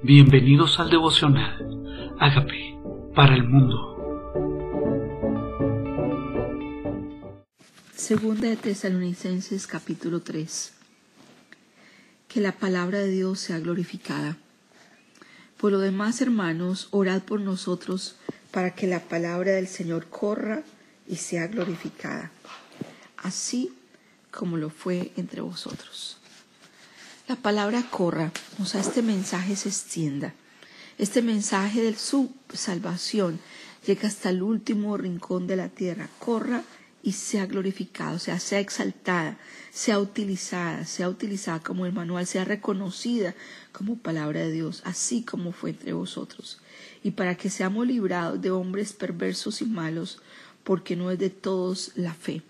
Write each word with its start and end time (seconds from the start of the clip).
Bienvenidos 0.00 0.78
al 0.78 0.90
devocional. 0.90 2.14
Hágame 2.20 2.78
para 3.16 3.34
el 3.34 3.42
mundo. 3.42 3.96
Segunda 7.96 8.48
de 8.48 8.56
Tesalonicenses 8.56 9.66
capítulo 9.66 10.20
3. 10.20 10.72
Que 12.28 12.40
la 12.40 12.52
palabra 12.52 12.98
de 12.98 13.10
Dios 13.10 13.40
sea 13.40 13.58
glorificada. 13.58 14.36
Por 15.56 15.72
lo 15.72 15.80
demás, 15.80 16.20
hermanos, 16.20 16.86
orad 16.92 17.22
por 17.22 17.40
nosotros 17.40 18.14
para 18.52 18.76
que 18.76 18.86
la 18.86 19.00
palabra 19.00 19.50
del 19.50 19.66
Señor 19.66 20.06
corra 20.06 20.62
y 21.08 21.16
sea 21.16 21.48
glorificada, 21.48 22.30
así 23.16 23.72
como 24.30 24.58
lo 24.58 24.70
fue 24.70 25.10
entre 25.16 25.40
vosotros 25.40 26.18
la 27.28 27.36
palabra 27.36 27.84
corra, 27.90 28.32
o 28.58 28.64
sea, 28.64 28.80
este 28.80 29.02
mensaje 29.02 29.54
se 29.54 29.68
extienda. 29.68 30.32
Este 30.96 31.20
mensaje 31.20 31.82
de 31.82 31.94
su 31.94 32.32
salvación 32.52 33.38
llega 33.86 34.08
hasta 34.08 34.30
el 34.30 34.42
último 34.42 34.96
rincón 34.96 35.46
de 35.46 35.56
la 35.56 35.68
tierra. 35.68 36.08
Corra 36.18 36.62
y 37.02 37.12
sea 37.12 37.44
glorificado, 37.44 38.16
o 38.16 38.18
sea, 38.18 38.40
sea 38.40 38.60
exaltada, 38.60 39.38
sea 39.70 40.00
utilizada, 40.00 40.86
sea 40.86 41.10
utilizada 41.10 41.60
como 41.60 41.84
el 41.84 41.92
manual, 41.92 42.26
sea 42.26 42.46
reconocida 42.46 43.34
como 43.72 43.98
palabra 43.98 44.40
de 44.40 44.50
Dios, 44.50 44.80
así 44.86 45.22
como 45.22 45.52
fue 45.52 45.70
entre 45.70 45.92
vosotros. 45.92 46.60
Y 47.04 47.10
para 47.10 47.36
que 47.36 47.50
seamos 47.50 47.86
librados 47.86 48.40
de 48.40 48.50
hombres 48.50 48.94
perversos 48.94 49.60
y 49.60 49.66
malos, 49.66 50.22
porque 50.64 50.96
no 50.96 51.10
es 51.10 51.18
de 51.18 51.30
todos 51.30 51.92
la 51.94 52.14
fe. 52.14 52.42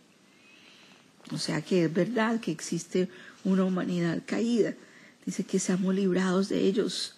O 1.33 1.39
sea 1.39 1.63
que 1.63 1.85
es 1.85 1.93
verdad 1.93 2.41
que 2.41 2.51
existe 2.51 3.09
una 3.45 3.65
humanidad 3.65 4.23
caída. 4.25 4.75
Dice 5.25 5.45
que 5.45 5.59
seamos 5.59 5.95
librados 5.95 6.49
de 6.49 6.61
ellos 6.61 7.15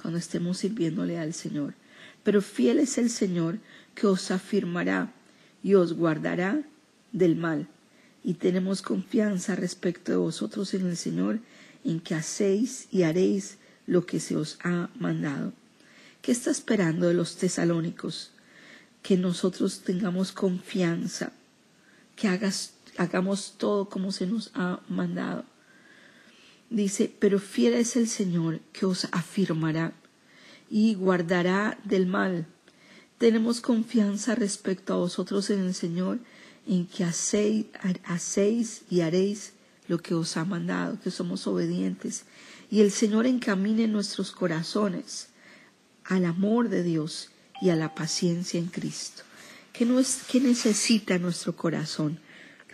cuando 0.00 0.18
estemos 0.18 0.58
sirviéndole 0.58 1.18
al 1.18 1.34
Señor. 1.34 1.74
Pero 2.22 2.42
fiel 2.42 2.78
es 2.78 2.98
el 2.98 3.10
Señor 3.10 3.58
que 3.94 4.06
os 4.06 4.30
afirmará 4.30 5.12
y 5.62 5.74
os 5.74 5.92
guardará 5.92 6.62
del 7.12 7.36
mal. 7.36 7.68
Y 8.24 8.34
tenemos 8.34 8.82
confianza 8.82 9.56
respecto 9.56 10.12
de 10.12 10.18
vosotros 10.18 10.74
en 10.74 10.86
el 10.86 10.96
Señor, 10.96 11.40
en 11.84 12.00
que 12.00 12.14
hacéis 12.14 12.88
y 12.90 13.02
haréis 13.02 13.58
lo 13.86 14.06
que 14.06 14.20
se 14.20 14.36
os 14.36 14.58
ha 14.62 14.90
mandado. 14.98 15.52
¿Qué 16.22 16.32
está 16.32 16.50
esperando 16.50 17.08
de 17.08 17.14
los 17.14 17.36
tesalónicos? 17.36 18.32
Que 19.02 19.16
nosotros 19.16 19.80
tengamos 19.80 20.32
confianza, 20.32 21.32
que 22.16 22.28
hagas 22.28 22.74
hagamos 22.98 23.54
todo 23.56 23.88
como 23.88 24.12
se 24.12 24.26
nos 24.26 24.50
ha 24.54 24.80
mandado. 24.88 25.44
Dice, 26.68 27.10
pero 27.18 27.38
fiel 27.38 27.74
es 27.74 27.96
el 27.96 28.08
Señor 28.08 28.60
que 28.72 28.84
os 28.84 29.06
afirmará 29.12 29.92
y 30.68 30.94
guardará 30.94 31.78
del 31.84 32.06
mal. 32.06 32.46
Tenemos 33.16 33.60
confianza 33.60 34.34
respecto 34.34 34.92
a 34.92 34.98
vosotros 34.98 35.48
en 35.50 35.60
el 35.60 35.74
Señor, 35.74 36.18
en 36.66 36.86
que 36.86 37.04
hacéis, 37.04 37.66
hacéis 38.04 38.82
y 38.90 39.00
haréis 39.00 39.54
lo 39.86 39.98
que 39.98 40.14
os 40.14 40.36
ha 40.36 40.44
mandado, 40.44 41.00
que 41.00 41.10
somos 41.10 41.46
obedientes. 41.46 42.24
Y 42.70 42.80
el 42.80 42.90
Señor 42.90 43.26
encamine 43.26 43.88
nuestros 43.88 44.32
corazones 44.32 45.28
al 46.04 46.26
amor 46.26 46.68
de 46.68 46.82
Dios 46.82 47.30
y 47.62 47.70
a 47.70 47.76
la 47.76 47.94
paciencia 47.94 48.60
en 48.60 48.66
Cristo. 48.66 49.22
¿Qué, 49.72 49.86
qué 50.30 50.40
necesita 50.40 51.18
nuestro 51.18 51.56
corazón? 51.56 52.20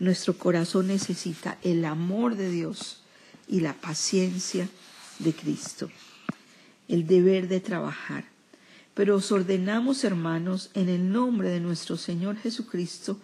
Nuestro 0.00 0.36
corazón 0.36 0.88
necesita 0.88 1.58
el 1.62 1.84
amor 1.84 2.36
de 2.36 2.50
Dios 2.50 3.02
y 3.48 3.60
la 3.60 3.74
paciencia 3.74 4.68
de 5.18 5.32
Cristo, 5.32 5.88
el 6.88 7.06
deber 7.06 7.48
de 7.48 7.60
trabajar. 7.60 8.24
Pero 8.94 9.16
os 9.16 9.30
ordenamos, 9.32 10.04
hermanos, 10.04 10.70
en 10.74 10.88
el 10.88 11.12
nombre 11.12 11.48
de 11.50 11.60
nuestro 11.60 11.96
Señor 11.96 12.36
Jesucristo, 12.36 13.18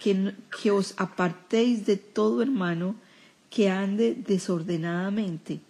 que, 0.00 0.34
que 0.62 0.70
os 0.70 0.94
apartéis 0.96 1.86
de 1.86 1.96
todo 1.96 2.42
hermano 2.42 2.96
que 3.50 3.70
ande 3.70 4.14
desordenadamente 4.14 5.60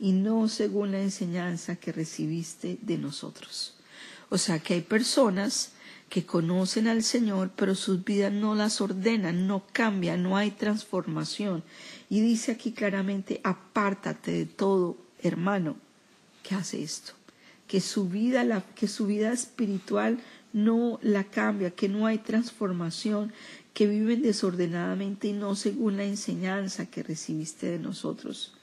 y 0.00 0.12
no 0.12 0.48
según 0.48 0.92
la 0.92 1.00
enseñanza 1.00 1.76
que 1.76 1.92
recibiste 1.92 2.78
de 2.82 2.98
nosotros. 2.98 3.74
O 4.28 4.38
sea 4.38 4.58
que 4.58 4.74
hay 4.74 4.80
personas 4.80 5.72
que 6.08 6.24
conocen 6.24 6.88
al 6.88 7.02
Señor, 7.02 7.50
pero 7.54 7.74
sus 7.74 8.04
vidas 8.04 8.32
no 8.32 8.54
las 8.54 8.80
ordenan, 8.80 9.46
no 9.46 9.64
cambian, 9.72 10.22
no 10.22 10.36
hay 10.36 10.50
transformación. 10.50 11.62
Y 12.08 12.20
dice 12.20 12.52
aquí 12.52 12.72
claramente, 12.72 13.40
apártate 13.44 14.32
de 14.32 14.46
todo, 14.46 14.96
hermano, 15.22 15.76
que 16.42 16.54
hace 16.54 16.82
esto, 16.82 17.12
que 17.66 17.80
su 17.80 18.08
vida, 18.08 18.44
la, 18.44 18.62
que 18.74 18.88
su 18.88 19.06
vida 19.06 19.32
espiritual 19.32 20.18
no 20.52 20.98
la 21.02 21.24
cambia, 21.24 21.70
que 21.70 21.88
no 21.88 22.06
hay 22.06 22.18
transformación, 22.18 23.32
que 23.74 23.86
viven 23.86 24.22
desordenadamente 24.22 25.28
y 25.28 25.32
no 25.32 25.54
según 25.54 25.98
la 25.98 26.04
enseñanza 26.04 26.86
que 26.86 27.02
recibiste 27.02 27.70
de 27.70 27.78
nosotros. 27.78 28.54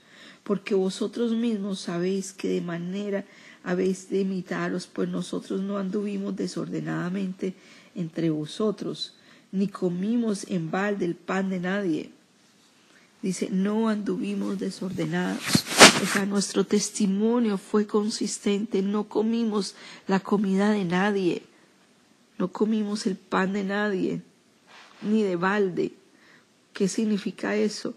Porque 0.43 0.75
vosotros 0.75 1.31
mismos 1.33 1.79
sabéis 1.79 2.33
que 2.33 2.47
de 2.47 2.61
manera 2.61 3.25
habéis 3.65 4.09
de 4.09 4.21
imitaros, 4.21 4.85
pues 4.85 5.09
nosotros 5.09 5.59
no 5.61 5.77
anduvimos 5.77 6.35
desordenadamente 6.35 7.55
entre 7.95 8.29
vosotros, 8.29 9.15
ni 9.51 9.67
comimos 9.67 10.45
en 10.49 10.69
balde 10.69 11.05
el 11.05 11.15
pan 11.15 11.49
de 11.49 11.59
nadie. 11.59 12.11
Dice, 13.23 13.49
no 13.49 13.89
anduvimos 13.89 14.59
desordenados. 14.59 15.65
O 16.03 16.05
sea, 16.05 16.25
nuestro 16.27 16.63
testimonio 16.63 17.57
fue 17.57 17.87
consistente, 17.87 18.83
no 18.83 19.05
comimos 19.05 19.73
la 20.07 20.19
comida 20.19 20.69
de 20.69 20.85
nadie, 20.85 21.41
no 22.37 22.51
comimos 22.51 23.07
el 23.07 23.15
pan 23.15 23.53
de 23.53 23.63
nadie, 23.63 24.21
ni 25.01 25.23
de 25.23 25.37
balde. 25.37 25.93
¿Qué 26.71 26.87
significa 26.87 27.55
eso? 27.55 27.95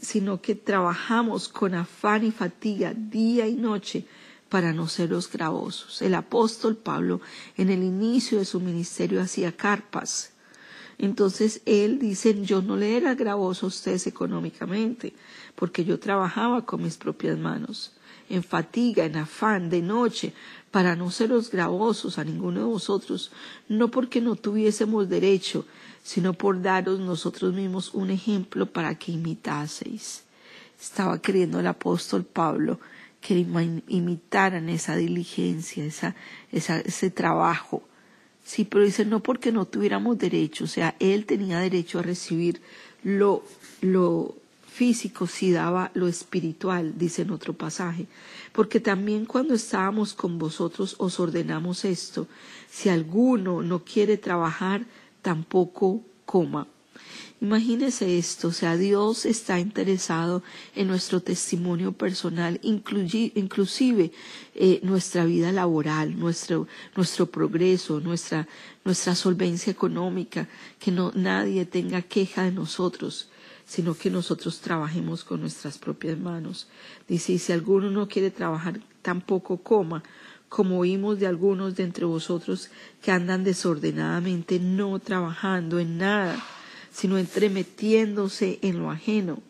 sino 0.00 0.42
que 0.42 0.54
trabajamos 0.54 1.48
con 1.48 1.74
afán 1.74 2.26
y 2.26 2.30
fatiga 2.30 2.92
día 2.92 3.46
y 3.48 3.54
noche 3.54 4.04
para 4.54 4.72
no 4.72 4.86
ser 4.86 5.10
los 5.10 5.28
gravosos. 5.32 6.00
El 6.00 6.14
apóstol 6.14 6.76
Pablo 6.76 7.20
en 7.56 7.70
el 7.70 7.82
inicio 7.82 8.38
de 8.38 8.44
su 8.44 8.60
ministerio 8.60 9.20
hacía 9.20 9.50
carpas. 9.50 10.30
Entonces 10.96 11.60
él 11.66 11.98
dice, 11.98 12.40
yo 12.40 12.62
no 12.62 12.76
le 12.76 12.96
era 12.96 13.16
gravoso 13.16 13.66
a 13.66 13.70
ustedes 13.70 14.06
económicamente, 14.06 15.12
porque 15.56 15.84
yo 15.84 15.98
trabajaba 15.98 16.64
con 16.64 16.84
mis 16.84 16.96
propias 16.96 17.36
manos, 17.36 17.94
en 18.28 18.44
fatiga, 18.44 19.04
en 19.04 19.16
afán, 19.16 19.70
de 19.70 19.82
noche, 19.82 20.32
para 20.70 20.94
no 20.94 21.10
ser 21.10 21.30
los 21.30 21.50
gravosos 21.50 22.18
a 22.18 22.24
ninguno 22.24 22.60
de 22.60 22.66
vosotros, 22.66 23.32
no 23.68 23.90
porque 23.90 24.20
no 24.20 24.36
tuviésemos 24.36 25.08
derecho, 25.08 25.66
sino 26.04 26.32
por 26.32 26.62
daros 26.62 27.00
nosotros 27.00 27.52
mismos 27.54 27.92
un 27.92 28.10
ejemplo 28.10 28.66
para 28.66 28.94
que 28.94 29.10
imitaseis. 29.10 30.22
Estaba 30.80 31.20
queriendo 31.20 31.58
el 31.58 31.66
apóstol 31.66 32.22
Pablo 32.22 32.78
que 33.24 33.34
imitaran 33.88 34.68
esa 34.68 34.96
diligencia, 34.96 35.82
esa, 35.82 36.14
ese 36.52 37.10
trabajo. 37.10 37.82
Sí, 38.44 38.66
pero 38.66 38.84
dice, 38.84 39.06
no 39.06 39.20
porque 39.20 39.50
no 39.50 39.64
tuviéramos 39.64 40.18
derecho, 40.18 40.64
o 40.64 40.66
sea, 40.66 40.94
él 41.00 41.24
tenía 41.24 41.58
derecho 41.58 41.98
a 41.98 42.02
recibir 42.02 42.60
lo, 43.02 43.42
lo 43.80 44.34
físico 44.70 45.26
si 45.26 45.52
daba 45.52 45.90
lo 45.94 46.06
espiritual, 46.06 46.98
dice 46.98 47.22
en 47.22 47.30
otro 47.30 47.54
pasaje. 47.54 48.06
Porque 48.52 48.78
también 48.78 49.24
cuando 49.24 49.54
estábamos 49.54 50.12
con 50.12 50.38
vosotros 50.38 50.94
os 50.98 51.18
ordenamos 51.18 51.86
esto, 51.86 52.28
si 52.68 52.90
alguno 52.90 53.62
no 53.62 53.84
quiere 53.84 54.18
trabajar, 54.18 54.84
tampoco 55.22 56.02
coma. 56.26 56.66
Imagínese 57.44 58.16
esto, 58.16 58.48
o 58.48 58.52
sea, 58.52 58.74
Dios 58.76 59.26
está 59.26 59.60
interesado 59.60 60.42
en 60.74 60.86
nuestro 60.88 61.20
testimonio 61.20 61.92
personal, 61.92 62.58
inclusive 62.62 64.12
eh, 64.54 64.80
nuestra 64.82 65.26
vida 65.26 65.52
laboral, 65.52 66.18
nuestro, 66.18 66.66
nuestro 66.96 67.26
progreso, 67.26 68.00
nuestra, 68.00 68.48
nuestra 68.84 69.14
solvencia 69.14 69.70
económica, 69.70 70.48
que 70.78 70.90
no 70.90 71.12
nadie 71.14 71.66
tenga 71.66 72.00
queja 72.00 72.44
de 72.44 72.52
nosotros, 72.52 73.28
sino 73.66 73.94
que 73.94 74.10
nosotros 74.10 74.60
trabajemos 74.60 75.22
con 75.22 75.42
nuestras 75.42 75.76
propias 75.76 76.16
manos. 76.16 76.68
Dice, 77.06 77.34
y 77.34 77.38
si 77.38 77.52
alguno 77.52 77.90
no 77.90 78.08
quiere 78.08 78.30
trabajar, 78.30 78.80
tampoco 79.02 79.58
coma, 79.58 80.02
como 80.48 80.78
oímos 80.78 81.18
de 81.18 81.26
algunos 81.26 81.76
de 81.76 81.82
entre 81.82 82.06
vosotros 82.06 82.70
que 83.02 83.10
andan 83.10 83.44
desordenadamente, 83.44 84.60
no 84.60 84.98
trabajando 84.98 85.78
en 85.78 85.98
nada 85.98 86.42
sino 86.94 87.18
entremetiéndose 87.18 88.60
en 88.62 88.78
lo 88.78 88.90
ajeno. 88.90 89.42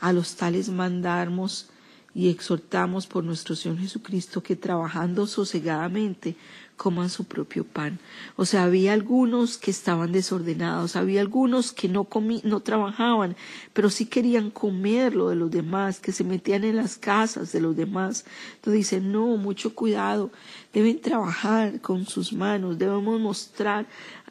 A 0.00 0.12
los 0.12 0.36
tales 0.36 0.68
mandamos 0.68 1.68
y 2.14 2.28
exhortamos 2.28 3.08
por 3.08 3.24
nuestro 3.24 3.56
Señor 3.56 3.78
Jesucristo 3.78 4.44
que 4.44 4.54
trabajando 4.54 5.26
sosegadamente 5.26 6.36
coman 6.76 7.10
su 7.10 7.24
propio 7.24 7.64
pan. 7.64 7.98
O 8.36 8.44
sea, 8.44 8.64
había 8.64 8.92
algunos 8.92 9.58
que 9.58 9.72
estaban 9.72 10.12
desordenados, 10.12 10.94
había 10.94 11.20
algunos 11.20 11.72
que 11.72 11.88
no 11.88 12.04
comí, 12.04 12.40
no 12.44 12.60
trabajaban, 12.60 13.34
pero 13.72 13.90
sí 13.90 14.06
querían 14.06 14.50
comer 14.50 15.16
lo 15.16 15.30
de 15.30 15.36
los 15.36 15.50
demás, 15.50 15.98
que 15.98 16.12
se 16.12 16.22
metían 16.22 16.62
en 16.62 16.76
las 16.76 16.96
casas 16.96 17.50
de 17.50 17.60
los 17.60 17.76
demás. 17.76 18.24
Entonces 18.56 18.78
dicen, 18.78 19.10
no, 19.10 19.36
mucho 19.36 19.74
cuidado, 19.74 20.30
deben 20.72 21.00
trabajar 21.00 21.80
con 21.80 22.06
sus 22.06 22.32
manos, 22.32 22.78
debemos 22.78 23.20
mostrar 23.20 23.86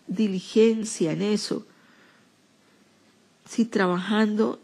diligencia 0.07 1.11
en 1.11 1.21
eso. 1.21 1.65
Sí, 3.45 3.65
trabajando 3.65 4.59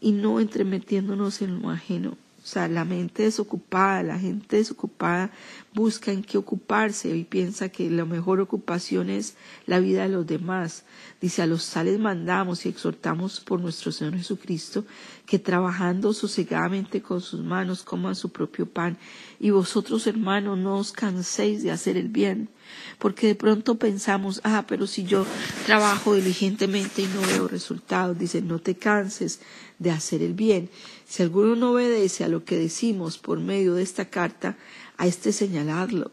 y 0.00 0.12
no 0.12 0.40
entremetiéndonos 0.40 1.40
en 1.42 1.62
lo 1.62 1.70
ajeno. 1.70 2.16
O 2.44 2.46
sea, 2.46 2.68
la 2.68 2.84
mente 2.84 3.22
desocupada, 3.22 4.02
la 4.02 4.18
gente 4.18 4.56
desocupada 4.56 5.30
busca 5.72 6.12
en 6.12 6.22
qué 6.22 6.36
ocuparse 6.36 7.08
y 7.16 7.24
piensa 7.24 7.70
que 7.70 7.88
la 7.88 8.04
mejor 8.04 8.38
ocupación 8.40 9.08
es 9.08 9.34
la 9.64 9.80
vida 9.80 10.02
de 10.02 10.10
los 10.10 10.26
demás. 10.26 10.84
Dice, 11.22 11.40
a 11.40 11.46
los 11.46 11.70
tales 11.70 11.98
mandamos 11.98 12.66
y 12.66 12.68
exhortamos 12.68 13.40
por 13.40 13.62
nuestro 13.62 13.92
Señor 13.92 14.18
Jesucristo 14.18 14.84
que 15.24 15.38
trabajando 15.38 16.12
sosegadamente 16.12 17.00
con 17.00 17.22
sus 17.22 17.40
manos 17.40 17.82
coman 17.82 18.14
su 18.14 18.30
propio 18.30 18.66
pan. 18.66 18.98
Y 19.40 19.48
vosotros, 19.48 20.06
hermanos, 20.06 20.58
no 20.58 20.76
os 20.76 20.92
canséis 20.92 21.62
de 21.62 21.70
hacer 21.70 21.96
el 21.96 22.08
bien, 22.08 22.50
porque 22.98 23.26
de 23.26 23.34
pronto 23.34 23.76
pensamos, 23.76 24.40
ah, 24.44 24.64
pero 24.66 24.86
si 24.86 25.04
yo 25.04 25.26
trabajo 25.66 26.14
diligentemente 26.14 27.02
y 27.02 27.06
no 27.06 27.20
veo 27.22 27.48
resultados, 27.48 28.18
dice, 28.18 28.42
no 28.42 28.58
te 28.58 28.76
canses 28.76 29.40
de 29.78 29.90
hacer 29.90 30.22
el 30.22 30.34
bien. 30.34 30.70
Si 31.06 31.22
alguno 31.22 31.56
no 31.56 31.72
obedece 31.72 32.24
a 32.24 32.28
lo 32.28 32.44
que 32.44 32.56
decimos 32.56 33.18
por 33.18 33.40
medio 33.40 33.74
de 33.74 33.82
esta 33.82 34.06
carta, 34.06 34.56
a 34.96 35.06
este 35.06 35.32
señalarlo. 35.32 36.10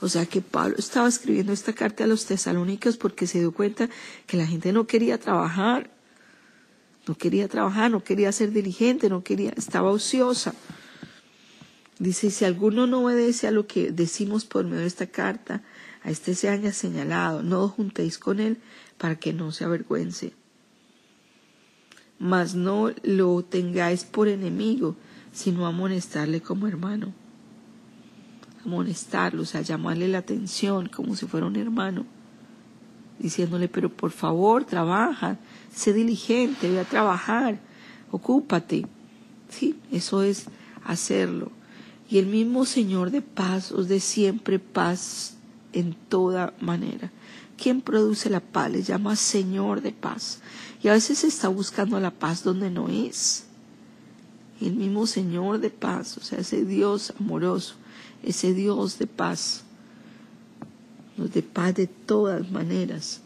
O 0.00 0.08
sea 0.08 0.24
que 0.24 0.40
Pablo 0.40 0.76
estaba 0.78 1.08
escribiendo 1.08 1.52
esta 1.52 1.74
carta 1.74 2.04
a 2.04 2.06
los 2.06 2.24
tesalónicos 2.24 2.96
porque 2.96 3.26
se 3.26 3.40
dio 3.40 3.52
cuenta 3.52 3.90
que 4.26 4.38
la 4.38 4.46
gente 4.46 4.72
no 4.72 4.86
quería 4.86 5.18
trabajar, 5.18 5.90
no 7.06 7.14
quería 7.14 7.48
trabajar, 7.48 7.90
no 7.90 8.02
quería 8.02 8.32
ser 8.32 8.50
diligente, 8.52 9.10
no 9.10 9.22
quería, 9.22 9.52
estaba 9.56 9.90
ociosa. 9.90 10.54
Dice, 11.98 12.30
si 12.30 12.46
alguno 12.46 12.86
no 12.86 13.04
obedece 13.04 13.46
a 13.46 13.50
lo 13.50 13.66
que 13.66 13.92
decimos 13.92 14.46
por 14.46 14.64
medio 14.64 14.80
de 14.80 14.86
esta 14.86 15.06
carta, 15.06 15.62
a 16.02 16.10
este 16.10 16.34
se 16.34 16.48
haya 16.48 16.72
señalado, 16.72 17.42
no 17.42 17.64
os 17.64 17.72
juntéis 17.72 18.18
con 18.18 18.40
él 18.40 18.58
para 18.98 19.16
que 19.16 19.32
no 19.32 19.52
se 19.52 19.64
avergüence. 19.64 20.32
Mas 22.18 22.54
no 22.54 22.90
lo 23.02 23.42
tengáis 23.42 24.04
por 24.04 24.28
enemigo, 24.28 24.96
sino 25.32 25.66
amonestarle 25.66 26.40
como 26.40 26.66
hermano. 26.66 27.12
Amonestarlo, 28.64 29.42
o 29.42 29.46
sea, 29.46 29.62
llamarle 29.62 30.08
la 30.08 30.18
atención 30.18 30.88
como 30.88 31.16
si 31.16 31.26
fuera 31.26 31.46
un 31.46 31.56
hermano, 31.56 32.04
diciéndole, 33.18 33.68
pero 33.68 33.90
por 33.90 34.10
favor, 34.10 34.64
trabaja, 34.64 35.38
sé 35.74 35.92
diligente, 35.92 36.70
ve 36.70 36.80
a 36.80 36.84
trabajar, 36.84 37.58
ocúpate. 38.10 38.86
Sí, 39.48 39.78
eso 39.90 40.22
es 40.22 40.46
hacerlo. 40.84 41.52
Y 42.10 42.18
el 42.18 42.26
mismo 42.26 42.64
Señor 42.64 43.10
de 43.10 43.22
paz 43.22 43.72
os 43.72 43.88
dé 43.88 44.00
siempre 44.00 44.58
paz 44.58 45.36
en 45.72 45.94
toda 46.08 46.54
manera. 46.60 47.10
Quien 47.56 47.82
produce 47.82 48.30
la 48.30 48.40
paz 48.40 48.70
le 48.70 48.82
llama 48.82 49.16
Señor 49.16 49.82
de 49.82 49.92
paz. 49.92 50.40
Y 50.82 50.88
a 50.88 50.94
veces 50.94 51.18
se 51.18 51.26
está 51.26 51.48
buscando 51.48 52.00
la 52.00 52.10
paz 52.10 52.42
donde 52.42 52.70
no 52.70 52.88
es. 52.88 53.44
El 54.60 54.74
mismo 54.76 55.06
Señor 55.06 55.60
de 55.60 55.70
paz, 55.70 56.18
o 56.18 56.20
sea, 56.22 56.40
ese 56.40 56.64
Dios 56.64 57.12
amoroso, 57.18 57.74
ese 58.22 58.54
Dios 58.54 58.98
de 58.98 59.06
paz, 59.06 59.64
de 61.16 61.42
paz 61.42 61.74
de 61.74 61.86
todas 61.86 62.50
maneras. 62.50 63.20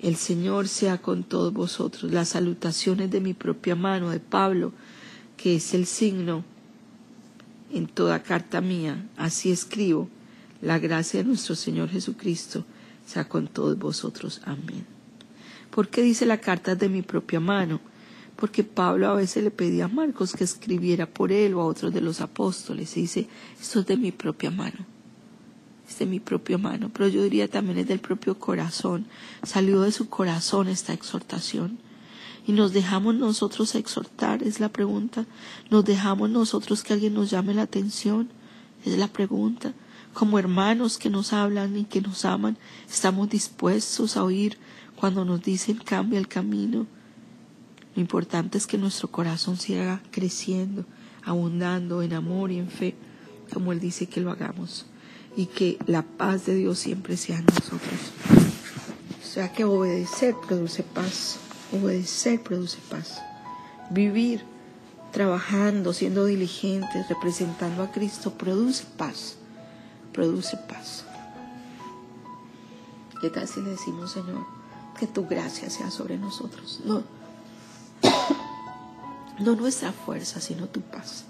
El 0.00 0.16
Señor 0.16 0.68
sea 0.68 0.98
con 0.98 1.24
todos 1.24 1.52
vosotros. 1.52 2.12
Las 2.12 2.30
salutaciones 2.30 3.10
de 3.10 3.20
mi 3.20 3.34
propia 3.34 3.74
mano, 3.74 4.10
de 4.10 4.20
Pablo, 4.20 4.72
que 5.36 5.56
es 5.56 5.74
el 5.74 5.86
signo 5.86 6.44
en 7.72 7.86
toda 7.86 8.22
carta 8.22 8.60
mía. 8.60 9.08
Así 9.16 9.50
escribo 9.50 10.08
la 10.64 10.78
gracia 10.78 11.20
de 11.20 11.28
nuestro 11.28 11.54
Señor 11.54 11.90
Jesucristo 11.90 12.64
sea 13.06 13.28
con 13.28 13.48
todos 13.48 13.78
vosotros. 13.78 14.40
Amén. 14.44 14.86
¿Por 15.70 15.88
qué 15.88 16.02
dice 16.02 16.24
la 16.24 16.40
carta 16.40 16.74
de 16.74 16.88
mi 16.88 17.02
propia 17.02 17.38
mano? 17.38 17.80
Porque 18.36 18.64
Pablo 18.64 19.08
a 19.08 19.14
veces 19.14 19.44
le 19.44 19.50
pedía 19.50 19.84
a 19.84 19.88
Marcos 19.88 20.32
que 20.32 20.44
escribiera 20.44 21.06
por 21.06 21.32
él 21.32 21.54
o 21.54 21.60
a 21.60 21.66
otros 21.66 21.92
de 21.92 22.00
los 22.00 22.20
apóstoles. 22.20 22.96
Y 22.96 23.02
dice, 23.02 23.28
esto 23.60 23.80
es 23.80 23.86
de 23.86 23.96
mi 23.96 24.10
propia 24.10 24.50
mano. 24.50 24.86
Es 25.86 25.98
de 25.98 26.06
mi 26.06 26.18
propia 26.18 26.56
mano. 26.56 26.90
Pero 26.92 27.08
yo 27.08 27.22
diría 27.22 27.48
también 27.48 27.78
es 27.78 27.86
del 27.86 28.00
propio 28.00 28.38
corazón. 28.38 29.06
Salió 29.42 29.82
de 29.82 29.92
su 29.92 30.08
corazón 30.08 30.68
esta 30.68 30.94
exhortación. 30.94 31.78
Y 32.46 32.52
nos 32.52 32.72
dejamos 32.72 33.14
nosotros 33.14 33.74
exhortar, 33.74 34.42
es 34.42 34.60
la 34.60 34.70
pregunta. 34.70 35.26
Nos 35.70 35.84
dejamos 35.84 36.30
nosotros 36.30 36.82
que 36.82 36.94
alguien 36.94 37.14
nos 37.14 37.30
llame 37.30 37.54
la 37.54 37.62
atención, 37.62 38.28
es 38.84 38.98
la 38.98 39.08
pregunta 39.08 39.72
como 40.14 40.38
hermanos 40.38 40.96
que 40.96 41.10
nos 41.10 41.32
hablan 41.32 41.76
y 41.76 41.84
que 41.84 42.00
nos 42.00 42.24
aman, 42.24 42.56
estamos 42.88 43.28
dispuestos 43.28 44.16
a 44.16 44.22
oír 44.22 44.56
cuando 44.96 45.24
nos 45.24 45.42
dicen 45.42 45.76
cambia 45.76 46.18
el 46.18 46.28
camino. 46.28 46.86
Lo 47.94 48.00
importante 48.00 48.56
es 48.56 48.66
que 48.66 48.78
nuestro 48.78 49.08
corazón 49.08 49.56
siga 49.56 50.00
creciendo, 50.10 50.84
abundando 51.24 52.00
en 52.00 52.14
amor 52.14 52.52
y 52.52 52.58
en 52.58 52.68
fe, 52.68 52.94
como 53.52 53.72
Él 53.72 53.80
dice 53.80 54.06
que 54.06 54.20
lo 54.20 54.30
hagamos, 54.30 54.86
y 55.36 55.46
que 55.46 55.78
la 55.86 56.02
paz 56.02 56.46
de 56.46 56.54
Dios 56.54 56.78
siempre 56.78 57.16
sea 57.16 57.38
en 57.38 57.46
nosotros. 57.46 58.12
O 59.20 59.26
sea 59.26 59.52
que 59.52 59.64
obedecer 59.64 60.36
produce 60.46 60.84
paz, 60.84 61.38
obedecer 61.72 62.40
produce 62.40 62.78
paz. 62.88 63.20
Vivir 63.90 64.42
trabajando, 65.12 65.92
siendo 65.92 66.24
diligentes, 66.24 67.08
representando 67.08 67.82
a 67.82 67.90
Cristo, 67.90 68.32
produce 68.32 68.84
paz 68.96 69.38
produce 70.14 70.56
paz. 70.56 71.04
¿Qué 73.20 73.28
tal 73.28 73.46
si 73.48 73.60
le 73.60 73.70
decimos, 73.70 74.12
Señor, 74.12 74.46
que 74.98 75.06
tu 75.06 75.26
gracia 75.26 75.68
sea 75.68 75.90
sobre 75.90 76.16
nosotros? 76.16 76.80
No, 76.84 77.02
no 79.40 79.56
nuestra 79.56 79.92
fuerza, 79.92 80.40
sino 80.40 80.68
tu 80.68 80.80
paz. 80.80 81.24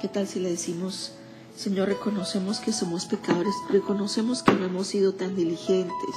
¿Qué 0.00 0.06
tal 0.06 0.28
si 0.28 0.38
le 0.38 0.50
decimos, 0.50 1.12
Señor, 1.56 1.88
reconocemos 1.88 2.60
que 2.60 2.72
somos 2.72 3.06
pecadores, 3.06 3.54
reconocemos 3.68 4.42
que 4.42 4.52
no 4.52 4.64
hemos 4.64 4.86
sido 4.86 5.14
tan 5.14 5.34
diligentes? 5.34 6.14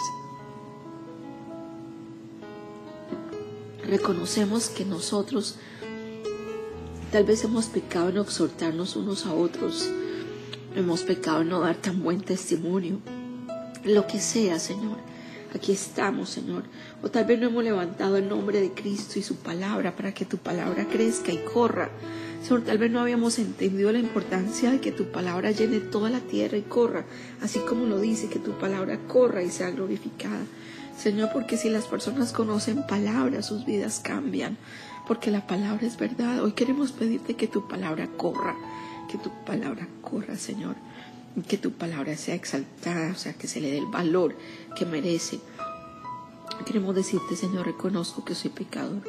Reconocemos 3.87 4.69
que 4.69 4.85
nosotros 4.85 5.55
tal 7.11 7.23
vez 7.23 7.43
hemos 7.43 7.65
pecado 7.65 8.09
en 8.09 8.17
exhortarnos 8.19 8.95
unos 8.95 9.25
a 9.25 9.33
otros, 9.33 9.89
hemos 10.75 11.04
pecado 11.04 11.42
en 11.42 11.49
no 11.49 11.59
dar 11.59 11.75
tan 11.75 12.01
buen 12.04 12.21
testimonio. 12.21 12.99
Lo 13.83 14.07
que 14.07 14.19
sea, 14.19 14.59
Señor. 14.59 14.97
Aquí 15.54 15.73
estamos, 15.73 16.30
Señor. 16.30 16.63
O 17.04 17.09
tal 17.09 17.25
vez 17.25 17.40
no 17.40 17.47
hemos 17.47 17.63
levantado 17.63 18.16
el 18.18 18.30
nombre 18.30 18.61
de 18.61 18.71
Cristo 18.71 19.19
y 19.19 19.23
su 19.23 19.35
palabra 19.37 19.95
para 19.95 20.13
que 20.13 20.25
tu 20.25 20.37
palabra 20.37 20.85
crezca 20.85 21.31
y 21.31 21.40
corra. 21.40 21.90
Señor, 22.42 22.63
tal 22.63 22.78
vez 22.78 22.90
no 22.90 23.01
habíamos 23.01 23.37
entendido 23.37 23.92
la 23.92 23.99
importancia 23.99 24.71
de 24.71 24.80
que 24.80 24.92
tu 24.92 25.11
palabra 25.11 25.51
llene 25.51 25.80
toda 25.80 26.09
la 26.09 26.21
tierra 26.21 26.57
y 26.57 26.61
corra, 26.61 27.06
así 27.42 27.59
como 27.59 27.85
lo 27.85 27.99
dice, 27.99 28.30
que 28.30 28.40
tu 28.40 28.54
palabra 28.54 28.97
corra 29.07 29.44
y 29.44 29.49
sea 29.49 29.71
glorificada. 29.71 30.45
Señor, 30.97 31.30
porque 31.33 31.57
si 31.57 31.69
las 31.69 31.85
personas 31.85 32.31
conocen 32.31 32.85
palabra, 32.87 33.42
sus 33.42 33.66
vidas 33.66 33.99
cambian, 33.99 34.57
porque 35.07 35.31
la 35.31 35.47
palabra 35.47 35.85
es 35.85 35.97
verdad. 35.97 36.44
Hoy 36.44 36.54
queremos 36.54 36.92
pedirte 36.92 37.35
que 37.35 37.47
tu 37.47 37.68
palabra 37.68 38.07
corra, 38.07 38.56
que 39.11 39.18
tu 39.18 39.30
palabra 39.45 39.87
corra, 40.01 40.37
Señor, 40.37 40.75
que 41.47 41.57
tu 41.57 41.71
palabra 41.71 42.15
sea 42.15 42.35
exaltada, 42.35 43.11
o 43.11 43.15
sea, 43.15 43.33
que 43.33 43.47
se 43.47 43.59
le 43.59 43.71
dé 43.71 43.77
el 43.77 43.87
valor 43.87 44.35
que 44.77 44.85
merece. 44.85 45.39
Queremos 46.65 46.95
decirte, 46.95 47.35
Señor, 47.35 47.65
reconozco 47.65 48.23
que 48.23 48.35
soy 48.35 48.51
pecador, 48.51 49.01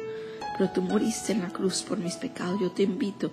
pero 0.57 0.71
tú 0.71 0.81
moriste 0.81 1.31
en 1.31 1.41
la 1.41 1.49
cruz 1.49 1.83
por 1.83 1.97
mis 1.97 2.15
pecados. 2.15 2.59
Yo 2.59 2.71
te 2.71 2.83
invito 2.83 3.31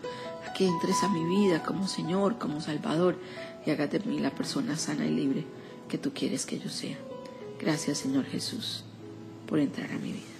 a 0.48 0.52
que 0.52 0.66
entres 0.66 1.02
a 1.02 1.08
mi 1.08 1.24
vida 1.24 1.62
como 1.62 1.88
Señor, 1.88 2.38
como 2.38 2.60
Salvador, 2.60 3.16
y 3.66 3.70
hagas 3.70 3.90
de 3.90 4.00
mí 4.00 4.18
la 4.20 4.30
persona 4.30 4.76
sana 4.76 5.06
y 5.06 5.10
libre 5.10 5.44
que 5.88 5.98
tú 5.98 6.12
quieres 6.12 6.46
que 6.46 6.58
yo 6.58 6.68
sea. 6.68 6.96
Gracias, 7.58 7.98
Señor 7.98 8.24
Jesús, 8.26 8.84
por 9.46 9.58
entrar 9.58 9.90
a 9.92 9.98
mi 9.98 10.12
vida. 10.12 10.39